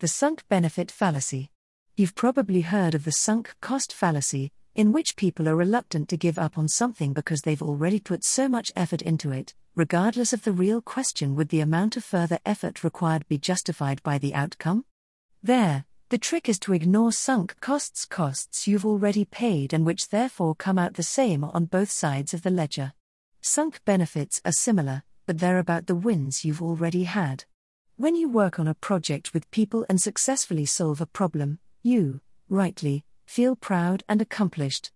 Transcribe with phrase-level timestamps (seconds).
[0.00, 1.50] The sunk benefit fallacy.
[1.96, 6.38] You've probably heard of the sunk cost fallacy, in which people are reluctant to give
[6.38, 10.52] up on something because they've already put so much effort into it, regardless of the
[10.52, 14.84] real question would the amount of further effort required be justified by the outcome?
[15.42, 20.54] There, the trick is to ignore sunk costs, costs you've already paid and which therefore
[20.54, 22.92] come out the same on both sides of the ledger.
[23.40, 27.46] Sunk benefits are similar, but they're about the wins you've already had.
[27.98, 33.04] When you work on a project with people and successfully solve a problem, you, rightly,
[33.26, 34.92] feel proud and accomplished.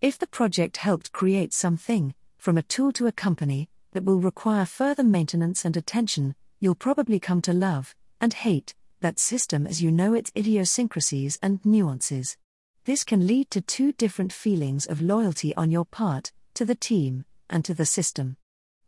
[0.00, 4.66] If the project helped create something, from a tool to a company, that will require
[4.66, 9.90] further maintenance and attention, you'll probably come to love, and hate, that system as you
[9.90, 12.36] know its idiosyncrasies and nuances.
[12.84, 17.24] This can lead to two different feelings of loyalty on your part, to the team,
[17.50, 18.36] and to the system.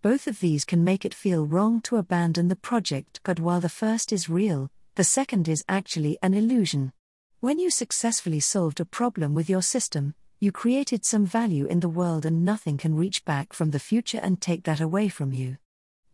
[0.07, 3.69] Both of these can make it feel wrong to abandon the project, but while the
[3.69, 6.93] first is real, the second is actually an illusion.
[7.41, 11.89] When you successfully solved a problem with your system, you created some value in the
[11.89, 15.57] world and nothing can reach back from the future and take that away from you.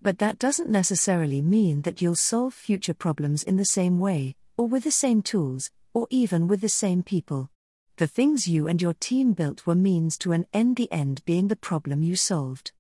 [0.01, 4.69] But that doesn't necessarily mean that you'll solve future problems in the same way, or
[4.69, 7.51] with the same tools, or even with the same people.
[7.99, 11.49] The things you and your team built were means to an end, the end being
[11.49, 12.73] the problem you solved.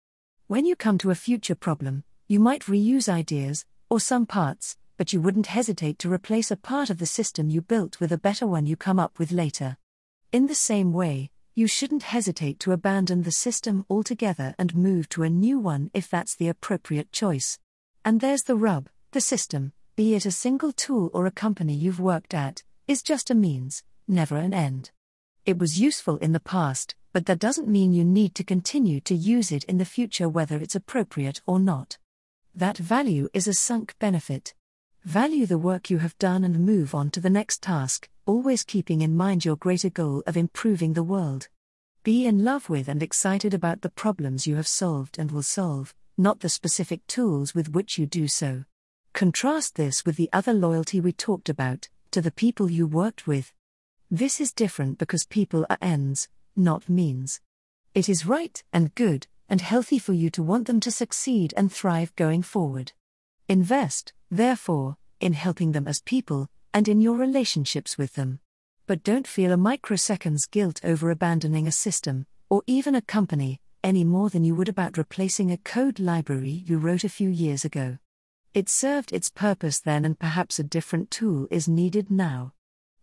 [0.52, 5.10] When you come to a future problem, you might reuse ideas, or some parts, but
[5.10, 8.46] you wouldn't hesitate to replace a part of the system you built with a better
[8.46, 9.78] one you come up with later.
[10.30, 15.22] In the same way, you shouldn't hesitate to abandon the system altogether and move to
[15.22, 17.58] a new one if that's the appropriate choice.
[18.04, 21.98] And there's the rub the system, be it a single tool or a company you've
[21.98, 24.90] worked at, is just a means, never an end.
[25.46, 29.14] It was useful in the past, but that doesn't mean you need to continue to
[29.14, 31.98] use it in the future whether it's appropriate or not.
[32.54, 34.54] That value is a sunk benefit.
[35.04, 39.02] Value the work you have done and move on to the next task, always keeping
[39.02, 41.48] in mind your greater goal of improving the world.
[42.02, 45.94] Be in love with and excited about the problems you have solved and will solve,
[46.16, 48.64] not the specific tools with which you do so.
[49.12, 53.52] Contrast this with the other loyalty we talked about, to the people you worked with.
[54.10, 57.40] This is different because people are ends, not means.
[57.94, 61.70] It is right and good and healthy for you to want them to succeed and
[61.70, 62.92] thrive going forward.
[63.48, 68.40] Invest, therefore, in helping them as people, and in your relationships with them.
[68.86, 74.04] But don't feel a microsecond's guilt over abandoning a system, or even a company, any
[74.04, 77.98] more than you would about replacing a code library you wrote a few years ago.
[78.54, 82.52] It served its purpose then, and perhaps a different tool is needed now.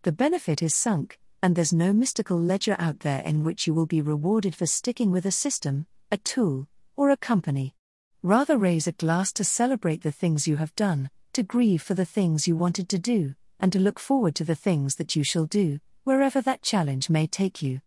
[0.04, 3.86] The benefit is sunk, and there's no mystical ledger out there in which you will
[3.86, 7.76] be rewarded for sticking with a system, a tool, or a company.
[8.22, 12.06] Rather raise a glass to celebrate the things you have done, to grieve for the
[12.06, 15.46] things you wanted to do, and to look forward to the things that you shall
[15.46, 17.82] do, wherever that challenge may take you.